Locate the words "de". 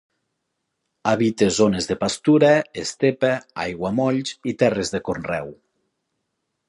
1.91-1.97, 4.97-5.03